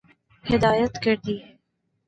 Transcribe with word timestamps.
ہدایت 0.45 0.93
کردی 1.03 1.35
ہے 1.43 1.51